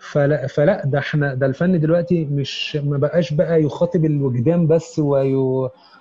فلا, 0.00 0.46
فلا 0.46 0.82
ده 0.86 0.98
إحنا 0.98 1.34
ده 1.34 1.46
الفن 1.46 1.80
دلوقتي 1.80 2.24
مش 2.24 2.76
ما 2.76 2.98
بقاش 2.98 3.32
بقى 3.34 3.62
يخاطب 3.62 4.04
الوجدان 4.04 4.66
بس 4.66 4.98
وي 4.98 5.34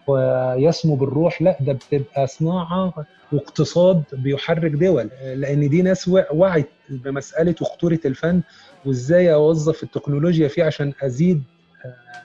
ويسمو 0.07 0.95
بالروح 0.95 1.41
لا 1.41 1.57
ده 1.61 1.73
بتبقى 1.73 2.27
صناعة 2.27 2.93
واقتصاد 3.31 4.03
بيحرك 4.13 4.71
دول. 4.71 5.09
لأن 5.35 5.69
دي 5.69 5.81
ناس 5.81 6.07
وع- 6.07 6.27
وعت 6.31 6.69
بمسألة 6.89 7.55
وخطوره 7.61 7.99
الفن 8.05 8.41
وإزاي 8.85 9.33
أوظف 9.33 9.83
التكنولوجيا 9.83 10.47
فيه 10.47 10.63
عشان 10.63 10.93
أزيد 11.03 11.43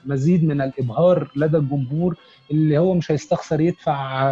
مزيد 0.05 0.43
من 0.43 0.61
الإبهار 0.61 1.31
لدى 1.35 1.57
الجمهور 1.57 2.15
اللي 2.51 2.77
هو 2.77 2.93
مش 2.93 3.11
هيستخسر 3.11 3.61
يدفع 3.61 4.23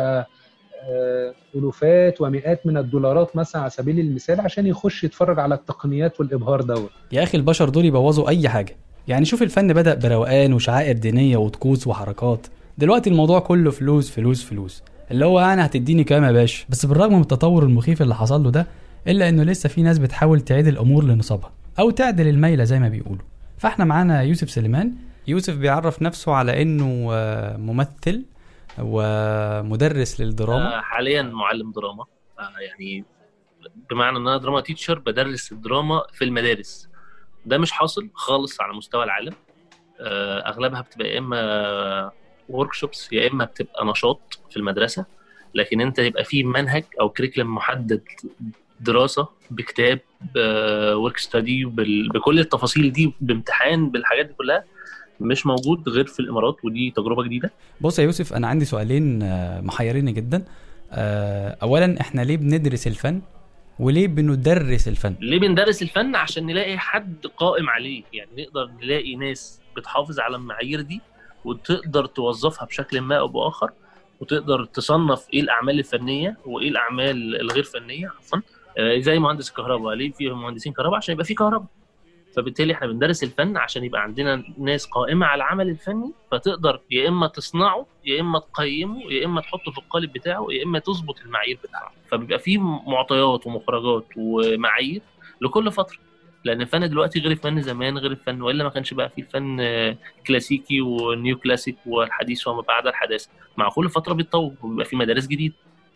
آه، 0.84 1.34
ألوفات 1.56 2.22
ومئات 2.22 2.68
من 2.68 2.78
الدولارات 2.78 3.36
مثلا 3.36 3.62
على 3.62 3.70
سبيل 3.70 4.00
المثال 4.00 4.40
عشان 4.42 4.68
يخش 4.68 5.04
يتفرج 5.04 5.40
على 5.40 5.56
التقنيات 5.56 6.20
والإبهار 6.20 6.62
دوت. 6.62 6.90
يا 7.12 7.24
أخي 7.24 7.38
البشر 7.38 7.70
دول 7.70 7.86
يبوظوا 7.86 8.30
أي 8.30 8.50
حاجة. 8.50 8.76
يعني 9.08 9.26
شوف 9.26 9.42
الفن 9.44 9.74
بدأ 9.74 9.94
بروقان 9.96 10.54
وشعائر 10.54 10.98
دينية 10.98 11.38
وطقوس 11.38 11.88
وحركات. 11.88 12.48
دلوقتي 12.78 13.10
الموضوع 13.10 13.40
كله 13.40 13.72
فلوس 13.72 14.12
فلوس 14.12 14.44
فلوس. 14.44 14.84
اللي 15.12 15.26
هو 15.26 15.40
أنا 15.40 15.66
هتديني 15.66 16.04
كام 16.04 16.24
يا 16.24 16.32
باشا؟ 16.32 16.66
بس 16.70 16.86
بالرغم 16.86 17.14
من 17.14 17.22
التطور 17.22 17.64
المخيف 17.64 18.02
اللي 18.02 18.16
حصل 18.16 18.44
له 18.44 18.50
ده 18.52 18.68
إلا 19.08 19.30
إنه 19.30 19.44
لسه 19.44 19.70
في 19.70 19.82
ناس 19.82 19.98
بتحاول 20.00 20.42
تعيد 20.42 20.68
الأمور 20.68 21.04
لنصابها 21.04 21.52
أو 21.80 21.90
تعدل 21.90 22.28
الميلة 22.28 22.64
زي 22.64 22.80
ما 22.80 22.90
بيقولوا. 22.90 23.24
فإحنا 23.58 23.86
معانا 23.86 24.22
يوسف 24.22 24.50
سليمان 24.50 24.92
يوسف 25.28 25.56
بيعرف 25.56 26.02
نفسه 26.02 26.34
على 26.34 26.62
إنه 26.62 27.10
آه، 27.12 27.58
ممثل 27.58 28.26
ومدرس 28.80 30.22
للدراما. 30.22 30.78
آه، 30.78 30.82
حاليا 30.82 31.22
معلم 31.22 31.72
دراما. 31.72 32.06
آه، 32.40 32.54
يعني 32.60 33.06
بمعنى 33.90 34.18
إن 34.18 34.28
أنا 34.28 34.38
drama 34.38 34.62
teacher 34.62 35.00
بدرس 35.00 35.52
الدراما 35.52 36.04
في 36.14 36.24
المدارس. 36.24 36.90
ده 37.46 37.58
مش 37.58 37.72
حاصل 37.72 38.10
خالص 38.14 38.62
على 38.62 38.74
مستوى 38.74 39.04
العالم. 39.04 39.34
أغلبها 40.46 40.82
بتبقى 40.82 41.08
يا 41.08 41.20
إما 41.20 42.12
workshops 42.50 43.14
يا 43.14 43.32
إما 43.32 43.46
بتبقى 43.46 43.86
نشاط 43.86 44.40
في 44.50 44.58
المدرسة. 44.58 45.06
لكن 45.56 45.82
أنت 45.82 46.00
يبقى 46.00 46.24
في 46.24 46.44
منهج 46.44 46.84
أو 47.02 47.10
curriculum 47.10 47.56
محدد 47.56 48.04
دراسة 48.80 49.28
بكتاب 49.52 50.00
work 50.96 51.18
study 51.18 51.66
بكل 52.14 52.40
التفاصيل 52.40 52.92
دي 52.94 53.14
بامتحان 53.22 53.90
بالحاجات 53.90 54.26
دي 54.26 54.34
كلها. 54.34 54.64
مش 55.22 55.46
موجود 55.46 55.90
غير 55.90 56.06
في 56.06 56.20
الإمارات 56.20 56.66
ودي 56.66 56.94
تجربة 56.96 57.24
جديدة. 57.24 57.52
بص 57.82 58.00
يا 58.00 58.04
يوسف 58.04 58.34
أنا 58.34 58.48
عندي 58.48 58.66
سؤالين 58.66 59.24
آه، 59.24 59.62
محيريني 59.62 60.12
جدا. 60.12 60.44
آه، 60.92 61.58
اولا 61.64 62.02
إحنا 62.02 62.22
ليه 62.22 62.38
بندرس 62.38 62.88
الفن 62.88 63.22
وليه 63.80 64.08
بندرس 64.08 64.88
الفن؟ 64.88 65.16
ليه 65.20 65.40
بندرس 65.40 65.82
الفن؟ 65.82 66.16
عشان 66.16 66.46
نلاقي 66.46 66.78
حد 66.78 67.28
قائم 67.38 67.70
عليه. 67.70 68.04
يعني 68.14 68.30
نقدر 68.38 68.70
نلاقي 68.84 69.16
ناس 69.16 69.62
بتحافظ 69.78 70.20
على 70.20 70.36
المعايير 70.36 70.82
دي 70.82 71.02
وتقدر 71.46 72.06
توظفها 72.06 72.66
بشكل 72.66 73.02
ما 73.02 73.16
أو 73.16 73.28
بآخر 73.28 73.72
وتقدر 74.20 74.66
تصنف 74.66 75.28
إيه 75.34 75.42
الأعمال 75.42 75.80
الفنية 75.80 76.38
وإيه 76.46 76.70
الأعمال 76.70 77.42
الغير 77.42 77.64
فنية 77.64 78.08
عفوا. 78.08 78.40
آه، 78.78 79.00
زي 79.00 79.20
مهندس 79.20 79.50
الكهرباء. 79.50 79.94
ليه 79.94 80.12
في 80.12 80.30
مهندسين 80.30 80.74
كهرباء؟ 80.74 80.98
عشان 80.98 81.14
يبقى 81.14 81.26
في 81.26 81.34
كهرباء. 81.34 81.68
فبالتالي 82.36 82.74
إحنا 82.74 82.88
بندرس 82.88 83.24
الفن 83.24 83.58
عشان 83.58 83.84
يبقى 83.84 84.02
عندنا 84.02 84.44
ناس 84.58 84.86
قائمة 84.86 85.26
على 85.26 85.38
العمل 85.44 85.70
الفني 85.70 86.12
فتقدر 86.32 86.80
يا 86.92 87.08
إما 87.10 87.28
تصنعه 87.28 87.86
يا 88.06 88.22
إما 88.22 88.40
تقيمه 88.40 89.12
يا 89.12 89.26
إما 89.26 89.42
تحطه 89.42 89.72
في 89.72 89.78
القالب 89.78 90.14
بتاعه 90.14 90.48
يا 90.52 90.64
إما 90.64 90.80
تظبط 90.80 91.20
المعايير 91.26 91.58
بتاعه. 91.64 91.92
فبيبقى 92.12 92.40
في 92.40 92.58
معطيات 92.88 93.48
ومخرجات 93.48 94.06
ومعايير 94.18 95.02
لكل 95.42 95.72
فترة. 95.72 95.98
لأن 96.46 96.62
الفن 96.62 96.90
دلوقتي 96.90 97.20
غير 97.20 97.32
الفن 97.32 97.62
زمان 97.62 97.98
غير 97.98 98.12
الفن 98.12 98.42
وإلا 98.42 98.64
ما 98.64 98.70
كانش 98.70 98.94
بقى 98.94 99.10
في 99.10 99.22
الفن 99.22 99.58
كلاسيكي 100.28 100.82
ونيو 100.82 101.38
كلاسيك 101.38 101.78
والحديث 101.86 102.48
وما 102.48 102.62
بعد 102.62 102.88
الحداثة. 102.88 103.30
مع 103.58 103.70
كل 103.70 103.90
فترة 103.90 104.14
بيتطور 104.14 104.54
وبيبقى 104.62 104.86
في 104.86 104.96
مدارس 104.96 105.28
جديدة. 105.28 105.54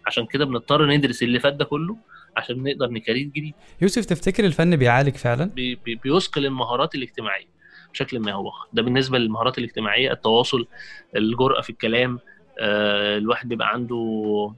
عشان 0.08 0.26
كده 0.26 0.46
بنضطر 0.46 0.86
ندرس 0.86 1.24
اللي 1.24 1.40
فات 1.40 1.54
ده 1.54 1.66
كله 1.66 1.98
عشان 2.38 2.64
نقدر 2.64 2.90
ن 2.90 2.95
create 2.95 3.28
جديد. 3.28 3.54
يوسف 3.82 4.06
تفتكر 4.06 4.46
الفن 4.46 4.76
بيعالج 4.76 5.16
فعلا؟ 5.16 5.46
بي- 5.46 5.76
بي- 5.76 5.96
بيثقل 5.96 6.46
المهارات 6.46 6.96
الاجتماعية 6.96 7.56
بشكل 7.94 8.20
ما 8.20 8.32
هو. 8.34 8.52
ده 8.74 8.82
بالنسبة 8.82 9.18
للمهارات 9.18 9.58
الاجتماعية 9.58 10.12
التواصل 10.12 10.68
الجرأة 11.16 11.62
في 11.62 11.70
الكلام 11.70 12.20
آه، 12.60 13.18
الواحد 13.18 13.50
بيبقى 13.50 13.70
عنده 13.70 14.54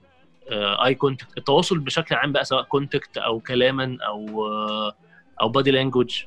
eye 0.85 0.95
contact 0.95 1.37
التواصل 1.37 1.79
بشكل 1.79 2.15
عام 2.15 2.31
بقى 2.31 2.45
سواء 2.45 2.63
contact 2.63 3.17
أو 3.17 3.39
كلاما 3.39 3.97
أو 4.07 4.47
آه، 4.47 4.93
أو 5.41 5.49
body 5.49 5.71
language 5.71 6.23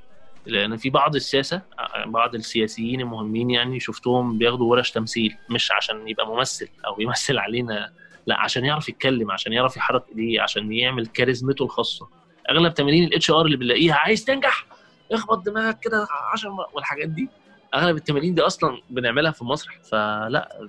لأن 0.46 0.76
في 0.76 0.90
بعض 0.90 1.14
الساسه 1.14 1.62
آه، 1.78 2.04
بعض 2.06 2.34
السياسيين 2.34 3.00
المهمين 3.00 3.50
يعني 3.50 3.80
شفتهم 3.80 4.38
بياخدوا 4.38 4.70
ورش 4.70 4.90
تمثيل 4.90 5.36
مش 5.50 5.72
عشان 5.72 6.08
يبقى 6.08 6.26
ممثل 6.26 6.68
أو 6.86 7.00
يمثل 7.00 7.38
علينا 7.38 7.92
لا 8.30 8.40
عشان 8.40 8.64
يعرف 8.64 8.88
يتكلم 8.88 9.30
عشان 9.30 9.52
يعرف 9.52 9.76
يحرك 9.76 10.02
إيديه 10.08 10.42
عشان 10.42 10.72
يعمل 10.72 11.06
كاريزمته 11.06 11.64
الخاصة. 11.64 12.08
أغلب 12.50 12.74
تمارين 12.74 13.04
ال 13.04 13.30
HR 13.30 13.46
اللي 13.46 13.56
بنلاقيها 13.56 13.94
عايز 13.94 14.24
تنجح 14.24 14.66
اخبط 15.12 15.46
دماغك 15.46 15.78
كده 15.80 16.06
10 16.32 16.50
مرات 16.50 16.68
والحاجات 16.74 17.08
دي. 17.08 17.28
أغلب 17.74 17.96
التمارين 17.96 18.34
دي 18.34 18.42
أصلا 18.42 18.82
بنعملها 18.90 19.30
في 19.30 19.42
المسرح 19.42 19.78
فلا 19.82 20.68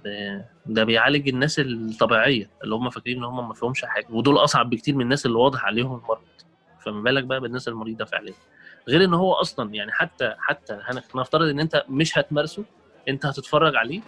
ده, 0.66 0.84
بيعالج 0.84 1.28
الناس 1.30 1.60
الطبيعية 1.60 2.50
اللي 2.64 2.76
هم 2.76 2.90
فاكرين 2.90 3.18
إن 3.18 3.24
هم 3.24 3.48
ما 3.48 3.54
فيهمش 3.54 3.86
حاجة 3.86 4.08
ودول 4.10 4.38
أصعب 4.38 4.70
بكتير 4.70 4.96
من 4.96 5.02
الناس 5.02 5.26
اللي 5.26 5.38
واضح 5.38 5.66
عليهم 5.66 5.96
المرض. 6.00 6.22
فما 6.86 7.02
بالك 7.02 7.24
بقى 7.24 7.40
بالناس 7.42 7.68
المريضة 7.68 8.06
فعليا 8.06 8.34
غير 8.90 9.04
إن 9.04 9.14
هو 9.14 9.34
أصلا 9.34 9.74
يعني 9.74 9.92
حتى 9.92 10.36
حتى 10.40 10.80
هنف- 10.84 11.16
هنفترض 11.16 11.48
إن 11.50 11.60
أنت 11.60 11.84
مش 11.90 12.18
هتمارسه 12.18 12.64
أنت 13.08 13.26
هتتفرج 13.26 13.76
عليه 13.76 14.02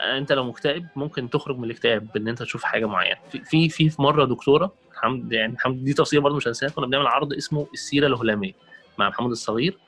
انت 0.00 0.32
لو 0.32 0.44
مكتئب 0.44 0.86
ممكن 0.96 1.30
تخرج 1.30 1.58
من 1.58 1.64
الاكتئاب 1.64 2.06
بان 2.14 2.28
انت 2.28 2.42
تشوف 2.42 2.62
حاجة 2.62 2.86
معينة. 2.86 3.16
في 3.44 3.68
في 3.68 3.88
في 3.88 4.02
مرة 4.02 4.24
دكتورة 4.24 4.72
الحمد 4.92 5.32
يعني 5.32 5.52
الحمد 5.52 5.84
دي 5.84 5.92
تفصيلة 5.94 6.22
برضه 6.22 6.36
مش 6.36 6.48
هنساها 6.48 6.70
كنا 6.70 6.86
بنعمل 6.86 7.06
عرض 7.06 7.32
اسمه 7.32 7.66
السيرة 7.72 8.06
الهلامية 8.06 8.52
مع 8.98 9.08
محمود 9.08 9.30
الصغير. 9.30 9.78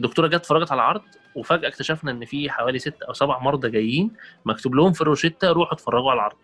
دكتورة 0.00 0.26
جت 0.26 0.34
اتفرجت 0.34 0.72
على 0.72 0.78
العرض 0.78 1.02
وفجأة 1.34 1.68
اكتشفنا 1.68 2.10
إن 2.10 2.24
في 2.24 2.50
حوالي 2.50 2.78
ست 2.78 3.02
أو 3.02 3.12
سبع 3.12 3.38
مرضى 3.38 3.70
جايين 3.70 4.10
مكتوب 4.44 4.74
لهم 4.74 4.92
في 4.92 5.00
الروشتة 5.00 5.50
روحوا 5.52 5.74
اتفرجوا 5.74 6.10
على 6.10 6.18
العرض. 6.18 6.36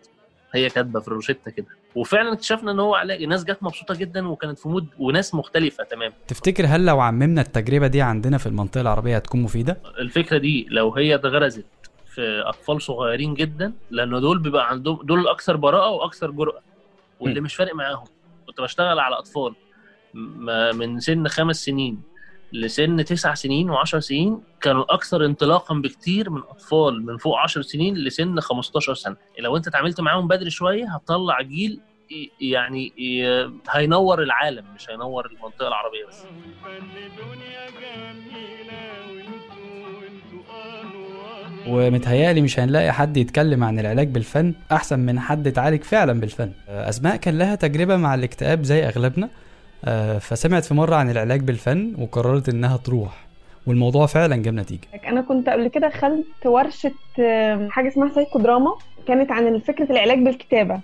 هي 0.53 0.69
كاتبة 0.69 0.99
في 0.99 1.07
الروشتة 1.07 1.51
كده. 1.51 1.67
وفعلا 1.95 2.33
اكتشفنا 2.33 2.71
إن 2.71 2.79
هو 2.79 2.95
علاج 2.95 3.23
ناس 3.23 3.43
جت 3.43 3.57
مبسوطة 3.61 3.95
جدا 3.95 4.27
وكانت 4.27 4.59
في 4.59 4.69
مود 4.69 4.87
وناس 4.99 5.35
مختلفة 5.35 5.83
تمام 5.83 6.13
تفتكر 6.27 6.65
هل 6.67 6.85
لو 6.85 6.99
عممنا 6.99 7.41
التجربة 7.41 7.87
دي 7.87 8.01
عندنا 8.01 8.37
في 8.37 8.45
المنطقة 8.45 8.81
العربية 8.81 9.15
هتكون 9.15 9.41
مفيدة؟ 9.41 9.77
الفكرة 9.99 10.37
دي 10.37 10.67
لو 10.69 10.93
هي 10.93 11.15
اتغرزت 11.15 11.65
في 12.17 12.41
أطفال 12.45 12.81
صغيرين 12.81 13.33
جدا 13.33 13.73
لأن 13.91 14.09
دول 14.21 14.39
بيبقى 14.39 14.69
عندهم 14.69 14.99
دول 15.03 15.19
الاكثر 15.19 15.55
براءة 15.55 15.89
وأكثر 15.89 16.31
جرأة 16.31 16.61
واللي 17.19 17.41
مش 17.41 17.55
فارق 17.55 17.75
معاهم. 17.75 18.05
كنت 18.47 18.61
بشتغل 18.61 18.99
على 18.99 19.15
أطفال 19.19 19.55
من 20.73 20.99
سن 20.99 21.27
خمس 21.27 21.65
سنين 21.65 22.01
لسن 22.53 23.05
تسع 23.05 23.33
سنين 23.33 23.69
وعشر 23.69 23.99
سنين 23.99 24.41
كانوا 24.61 24.93
أكثر 24.93 25.25
انطلاقا 25.25 25.75
بكتير 25.75 26.29
من 26.29 26.41
أطفال 26.41 27.05
من 27.05 27.17
فوق 27.17 27.37
10 27.37 27.61
سنين 27.61 27.95
لسن 27.97 28.39
15 28.39 28.93
سنة. 28.93 29.15
لو 29.39 29.57
أنت 29.57 29.67
اتعاملت 29.67 30.01
معاهم 30.01 30.27
بدري 30.27 30.49
شوية 30.49 30.95
هتطلع 30.95 31.41
جيل 31.41 31.79
يعني 32.41 32.93
هينور 33.69 34.23
العالم 34.23 34.65
مش 34.75 34.89
هينور 34.89 35.25
المنطقة 35.25 35.67
العربية 35.67 36.05
بس. 36.07 36.25
ومتهيألي 41.69 42.41
مش 42.41 42.59
هنلاقي 42.59 42.93
حد 42.93 43.17
يتكلم 43.17 43.63
عن 43.63 43.79
العلاج 43.79 44.07
بالفن 44.07 44.53
أحسن 44.71 44.99
من 44.99 45.19
حد 45.19 45.47
اتعالج 45.47 45.83
فعلا 45.83 46.19
بالفن. 46.19 46.51
أسماء 46.69 47.15
كان 47.15 47.37
لها 47.37 47.55
تجربة 47.55 47.97
مع 47.97 48.13
الاكتئاب 48.15 48.63
زي 48.63 48.87
أغلبنا. 48.87 49.29
آه، 49.85 50.17
فسمعت 50.17 50.65
في 50.65 50.73
مرة 50.73 50.95
عن 50.95 51.09
العلاج 51.09 51.39
بالفن 51.41 51.93
وقررت 51.99 52.49
إنها 52.49 52.77
تروح 52.77 53.25
والموضوع 53.67 54.05
فعلا 54.05 54.35
جاب 54.35 54.53
نتيجة. 54.53 54.87
أنا 55.07 55.21
كنت 55.21 55.49
قبل 55.49 55.67
كده 55.67 55.89
خدت 55.89 56.45
ورشة 56.45 56.91
آم، 57.19 57.69
حاجة 57.69 57.87
اسمها 57.87 58.13
سايكو 58.15 58.39
دراما 58.39 58.75
كانت 59.07 59.31
عن 59.31 59.59
فكرة 59.59 59.91
العلاج 59.91 60.19
بالكتابة. 60.19 60.79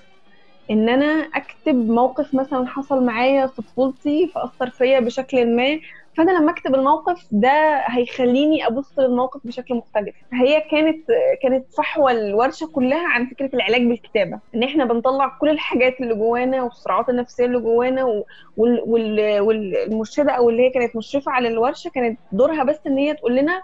إن 0.71 0.89
أنا 0.89 1.27
أكتب 1.35 1.75
موقف 1.75 2.35
مثلا 2.35 2.67
حصل 2.67 3.05
معايا 3.05 3.47
في 3.47 3.61
طفولتي 3.61 4.31
فأثر 4.35 4.69
فيا 4.69 4.99
بشكل 4.99 5.55
ما 5.55 5.79
فأنا 6.17 6.31
لما 6.31 6.51
أكتب 6.51 6.75
الموقف 6.75 7.27
ده 7.31 7.77
هيخليني 7.87 8.67
أبص 8.67 8.99
للموقف 8.99 9.41
بشكل 9.47 9.75
مختلف. 9.75 10.15
هي 10.33 10.61
كانت 10.61 11.07
كانت 11.43 11.73
فحوى 11.73 12.11
الورشة 12.11 12.67
كلها 12.67 13.07
عن 13.07 13.25
فكرة 13.25 13.49
العلاج 13.53 13.81
بالكتابة. 13.87 14.39
إن 14.55 14.63
إحنا 14.63 14.85
بنطلع 14.85 15.27
كل 15.41 15.49
الحاجات 15.49 15.99
اللي 16.01 16.15
جوانا 16.15 16.63
والصراعات 16.63 17.09
النفسية 17.09 17.45
اللي 17.45 17.59
جوانا 17.59 18.23
والمرشدة 18.57 20.31
أو 20.31 20.49
اللي 20.49 20.63
هي 20.65 20.69
كانت 20.69 20.95
مشرفة 20.95 21.31
على 21.31 21.47
الورشة 21.47 21.89
كانت 21.89 22.19
دورها 22.31 22.63
بس 22.63 22.79
إن 22.87 22.97
هي 22.97 23.13
تقول 23.13 23.35
لنا 23.35 23.61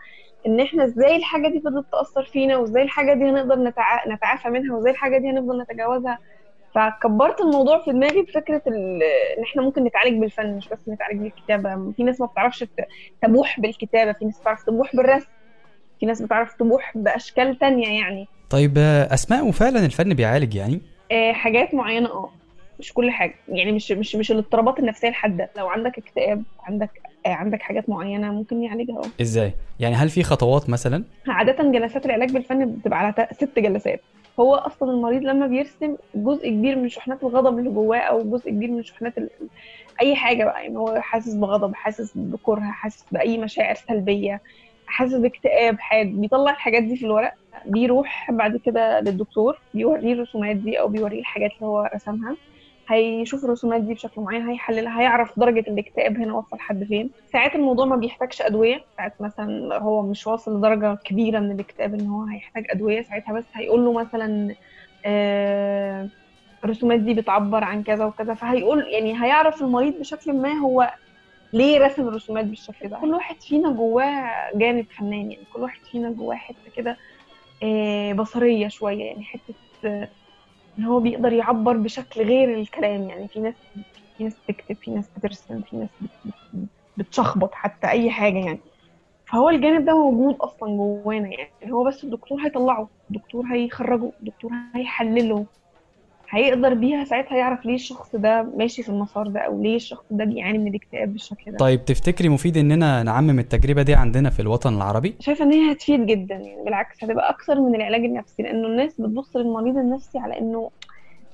إن 0.47 0.59
إحنا 0.59 0.83
إزاي 0.85 1.15
الحاجة 1.15 1.47
دي 1.47 1.59
فضلت 1.59 1.85
تأثر 1.91 2.23
فينا 2.23 2.57
وإزاي 2.57 2.83
الحاجة 2.83 3.13
دي 3.13 3.23
هنقدر 3.29 3.55
نتع... 3.55 4.07
نتعافى 4.07 4.49
منها 4.49 4.75
وإزاي 4.75 4.91
الحاجة 4.91 5.17
دي 5.17 5.29
هنفضل 5.29 5.61
نتجاوزها. 5.61 6.19
فكبرت 6.75 7.41
الموضوع 7.41 7.83
في 7.85 7.91
دماغي 7.91 8.21
بفكرة 8.21 8.61
إن 8.67 8.99
إحنا 9.43 9.61
ممكن 9.61 9.83
نتعالج 9.83 10.19
بالفن 10.19 10.57
مش 10.57 10.67
بس 10.69 10.79
نتعالج 10.89 11.19
بالكتابة. 11.21 11.91
في 11.97 12.03
ناس 12.03 12.21
ما 12.21 12.25
بتعرفش 12.27 12.65
تبوح 13.21 13.59
بالكتابة 13.59 14.11
في 14.11 14.25
ناس 14.25 14.39
بتعرف 14.39 14.63
تبوح 14.63 14.95
بالرسم 14.95 15.27
في 15.99 16.05
ناس 16.05 16.21
بتعرف 16.21 16.53
تبوح 16.53 16.91
بأشكال 16.97 17.59
تانية 17.59 18.01
يعني. 18.01 18.27
طيب 18.49 18.77
آه، 18.77 19.13
أسماء 19.13 19.47
وفعلا 19.47 19.85
الفن 19.85 20.13
بيعالج 20.13 20.55
يعني؟ 20.55 20.81
آه، 21.11 21.31
حاجات 21.31 21.73
معينة 21.73 22.09
آه 22.09 22.29
مش 22.79 22.93
كل 22.93 23.11
حاجة. 23.11 23.35
يعني 23.47 23.71
مش 23.71 23.91
مش 23.91 24.15
مش 24.15 24.31
الاضطرابات 24.31 24.79
النفسية 24.79 25.07
الحاده 25.09 25.49
لو 25.57 25.67
عندك 25.67 25.97
اكتئاب 25.97 26.43
عندك 26.63 27.01
آه، 27.25 27.29
عندك 27.29 27.61
حاجات 27.61 27.89
معينة 27.89 28.31
ممكن 28.31 28.63
يعالجها 28.63 28.97
آه. 28.97 29.21
إزاي؟ 29.21 29.53
يعني 29.79 29.95
هل 29.95 30.09
في 30.09 30.23
خطوات 30.23 30.69
مثلا؟ 30.69 31.03
عادة 31.27 31.71
جلسات 31.71 32.05
العلاج 32.05 32.31
بالفن 32.31 32.65
بتبقى 32.75 32.99
على 32.99 33.27
ست 33.31 33.59
جلسات. 33.59 34.01
هو 34.39 34.55
أصلا 34.55 34.91
المريض 34.91 35.21
لما 35.23 35.47
بيرسم 35.47 35.97
جزء 36.15 36.49
كبير 36.49 36.75
من 36.75 36.89
شحنات 36.89 37.23
الغضب 37.23 37.59
اللي 37.59 37.69
جواه 37.69 37.97
أو 37.99 38.29
جزء 38.31 38.49
كبير 38.51 38.71
من 38.71 38.83
شحنات 38.83 39.17
ال... 39.17 39.29
أي 40.01 40.15
حاجة 40.15 40.45
بقى 40.45 40.63
يعني 40.63 40.77
هو 40.77 41.01
حاسس 41.01 41.33
بغضب 41.35 41.75
حاسس 41.75 42.11
بكره 42.17 42.61
حاسس 42.61 43.05
بأي 43.11 43.37
مشاعر 43.37 43.75
سلبية 43.75 44.41
حاسس 44.85 45.13
باكتئاب 45.15 45.79
حاد 45.79 46.07
بيطلع 46.07 46.51
الحاجات 46.51 46.83
دي 46.83 46.95
في 46.97 47.05
الورق 47.05 47.33
بيروح 47.65 48.31
بعد 48.31 48.57
كده 48.57 48.99
للدكتور 49.01 49.63
بيوريه 49.73 50.13
الرسومات 50.13 50.55
دي 50.55 50.79
أو 50.79 50.87
بيوريه 50.87 51.19
الحاجات 51.19 51.51
اللي 51.59 51.65
هو 51.67 51.89
رسمها. 51.95 52.37
هيشوف 52.89 53.43
الرسومات 53.45 53.81
دي 53.81 53.93
بشكل 53.93 54.21
معين 54.21 54.49
هيحللها 54.49 55.01
هيعرف 55.01 55.39
درجة 55.39 55.59
الاكتئاب 55.59 56.17
هنا 56.17 56.33
وصل 56.33 56.55
لحد 56.57 56.83
فين. 56.83 57.13
ساعات 57.25 57.55
الموضوع 57.55 57.85
ما 57.85 57.95
بيحتاجش 57.95 58.41
أدوية 58.41 58.85
ساعات 58.97 59.13
مثلا 59.21 59.77
هو 59.77 60.09
مش 60.11 60.27
واصل 60.27 60.57
لدرجة 60.57 60.99
كبيرة 61.05 61.39
من 61.39 61.51
الاكتئاب 61.51 61.93
إن 61.93 62.07
هو 62.07 62.23
هيحتاج 62.25 62.65
أدوية 62.69 63.01
ساعتها 63.01 63.33
بس 63.39 63.45
هيقول 63.55 63.85
له 63.85 63.93
مثلا 63.93 64.55
آه، 65.05 66.09
الرسومات 66.63 66.99
دي 66.99 67.13
بتعبر 67.13 67.63
عن 67.63 67.83
كذا 67.83 68.05
وكذا 68.05 68.33
فهيقول 68.35 68.87
يعني 68.93 69.23
هيعرف 69.23 69.61
المريض 69.61 69.93
بشكل 69.99 70.33
ما 70.33 70.53
هو 70.53 70.91
ليه 71.53 71.79
رسم 71.79 72.07
الرسومات 72.07 72.45
بالشكل 72.45 72.89
ده. 72.89 72.97
كل 73.01 73.13
واحد 73.13 73.35
فينا 73.41 73.71
جواه 73.71 74.29
جانب 74.55 74.87
فنان 74.91 75.31
يعني 75.31 75.45
كل 75.49 75.61
واحد 75.61 75.81
فينا 75.85 76.11
جواه 76.11 76.35
حتة 76.35 76.71
كده 76.75 76.97
آه، 77.63 78.13
بصرية 78.13 78.67
شوية 78.67 79.03
يعني 79.05 79.23
حتة 79.25 79.55
آه، 79.85 80.13
إن 80.79 80.83
هو 80.85 81.01
بيقدر 81.01 81.33
يعبر 81.33 81.77
بشكل 81.77 82.21
غير 82.23 82.59
الكلام. 82.59 83.09
يعني 83.09 83.29
في 83.29 83.39
ناس 83.41 83.55
في 84.17 84.23
ناس 84.23 84.39
بتكتب 84.49 84.77
في 84.81 84.91
ناس 84.91 85.09
بترسم 85.17 85.61
في 85.61 85.77
ناس 85.77 85.89
بت- 86.01 86.11
بت- 86.53 86.69
بتشخبط 86.97 87.55
حتى 87.55 87.89
أي 87.91 88.11
حاجة 88.11 88.37
يعني. 88.45 88.63
فهو 89.31 89.49
الجانب 89.49 89.85
ده 89.85 89.93
موجود 90.03 90.35
أصلا 90.41 90.69
جوانا 90.69 91.29
يعني. 91.29 91.73
هو 91.73 91.83
بس 91.87 92.03
الدكتور 92.03 92.41
هيطلعه 92.45 92.89
الدكتور 93.11 93.45
هيخرجه 93.53 94.13
الدكتور 94.21 94.51
هيحلله. 94.75 95.47
هيقدر 96.29 96.73
بيها 96.73 97.03
ساعتها 97.03 97.37
يعرف 97.37 97.65
ليه 97.65 97.75
الشخص 97.75 98.15
ده 98.15 98.43
ماشي 98.57 98.83
في 98.83 98.89
المسار 98.89 99.27
ده 99.27 99.39
أو 99.39 99.61
ليه 99.61 99.75
الشخص 99.75 100.03
ده 100.11 100.25
بيعاني 100.25 100.57
من 100.57 100.67
الاكتئاب 100.67 101.13
بالشكل 101.13 101.51
ده. 101.51 101.57
طيب 101.57 101.85
تفتكري 101.85 102.29
مفيد 102.29 102.57
إننا 102.57 103.03
نعمم 103.03 103.39
التجربة 103.39 103.81
دي 103.81 103.93
عندنا 103.93 104.29
في 104.29 104.39
الوطن 104.41 104.75
العربي؟ 104.75 105.15
شايفة 105.19 105.45
إن 105.45 105.53
هي 105.53 105.71
هتفيد 105.71 106.05
جدا 106.05 106.35
يعني 106.35 106.63
بالعكس 106.65 107.03
هتبقى 107.03 107.29
أكثر 107.29 107.61
من 107.61 107.75
العلاج 107.75 108.05
النفسي 108.05 108.43
لأنه 108.43 108.67
الناس 108.67 108.93
بتبص 109.01 109.35
للمريض 109.35 109.77
النفسي 109.77 110.17
على 110.19 110.39
إنه 110.39 110.69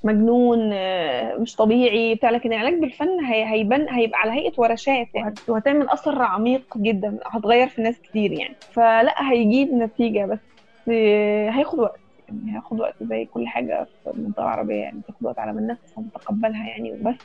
مجنون 0.04 0.70
آه، 0.74 1.36
مش 1.38 1.56
طبيعي 1.56 2.16
بتاع 2.16 2.30
لكن 2.30 2.54
العلاج 2.54 2.80
بالفن 2.80 3.20
هي 3.26 3.52
هيبان 3.52 3.90
هيبقى 3.90 4.20
على 4.20 4.32
هيئة 4.32 4.54
ورشات 4.58 5.08
وهت- 5.16 5.50
وهتعمل 5.50 5.90
أثر 5.90 6.22
عميق 6.22 6.78
جدا 6.78 7.18
هتغير 7.26 7.68
في 7.68 7.82
ناس 7.82 8.00
كتير 8.02 8.32
يعني. 8.32 8.56
فلا 8.74 9.32
هيجيب 9.32 9.74
نتيجة 9.74 10.26
بس 10.26 10.40
آه، 10.90 11.50
هياخد 11.50 11.80
وقت. 11.80 12.00
يعني 12.30 12.54
هياخد 12.56 12.80
وقت 12.80 12.96
زي 13.10 13.26
كل 13.26 13.48
حاجة 13.48 13.88
في 14.04 14.12
المنطقة 14.12 14.44
العربيه 14.44 14.76
يعني 14.76 15.00
بتاخد 15.00 15.18
وقت 15.26 15.40
على 15.40 15.54
ما 15.54 15.60
الناس 15.60 15.78
تتقبلها 16.14 16.68
يعني 16.68 16.92
وبس. 16.94 17.16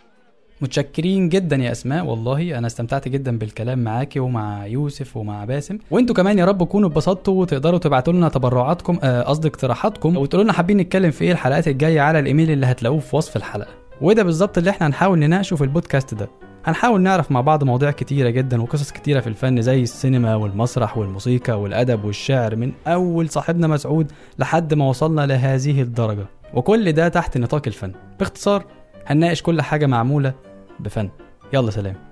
متشكرين 0.63 1.29
جدا 1.29 1.57
يا 1.57 1.73
أسماء 1.73 2.07
والله 2.07 2.59
أنا 2.59 2.67
استمتعت 2.67 3.09
جدا 3.09 3.39
بالكلام 3.39 3.79
معاكي 3.85 4.21
ومع 4.21 4.67
يوسف 4.67 5.17
ومع 5.17 5.45
باسم. 5.45 5.79
وإنتوا 5.91 6.15
كمان 6.15 6.39
يا 6.39 6.45
رب 6.45 6.59
تكونوا 6.65 6.89
اتبسطتوا 6.89 7.41
وتقدروا 7.41 7.79
تبعتوا 7.79 8.13
لنا 8.13 8.29
تبرعاتكم 8.29 8.99
آه، 9.03 9.23
قصدي 9.23 9.49
اقتراحاتكم 9.49 10.17
وتقولوا 10.17 10.45
لنا 10.45 10.53
حابين 10.53 10.77
نتكلم 10.77 11.11
في 11.11 11.25
إيه 11.25 11.33
الحلقات 11.33 11.69
الجاية 11.69 12.01
على 12.01 12.19
الإيميل 12.19 12.51
اللي 12.51 12.67
هتلاقوه 12.67 12.99
في 12.99 13.17
وصف 13.17 13.37
الحلقة. 13.37 13.71
وده 14.01 14.23
بالظبط 14.23 14.59
اللي 14.59 14.71
إحنا 14.71 14.87
هنحاول 14.87 15.19
نناقشه 15.19 15.57
في 15.57 15.65
البودكاست 15.65 16.15
ده. 16.15 16.29
هنحاول 16.65 17.01
نعرف 17.01 17.33
مع 17.33 17.41
بعض 17.41 17.65
مواضيع 17.65 17.91
كتيرة 17.91 18.31
جدا 18.31 18.63
وقصص 18.63 18.93
كتيرة 18.93 19.21
في 19.21 19.27
الفن 19.27 19.63
زي 19.63 19.83
السينما 19.83 20.35
والمسرح 20.35 20.99
والموسيقى 20.99 21.61
والأدب 21.61 22.05
والشعر 22.05 22.57
من 22.57 22.73
أول 22.87 23.29
صاحبنا 23.29 23.67
مسعود 23.67 24.13
لحد 24.39 24.75
ما 24.75 24.89
وصلنا 24.89 25.27
لهذه 25.27 25.83
الدرجة. 25.83 26.27
وكل 26.55 26.93
ده 26.93 27.09
تحت 27.09 27.39
نطاق 27.39 27.63
الفن. 27.67 27.93
باختصار 28.19 28.65
هنناقش 29.07 29.43
كل 29.43 29.63
حاجة 29.63 29.87
معمولة 29.87 30.35
بفن. 30.81 31.11
يلا 31.53 31.71
سلام. 31.71 32.10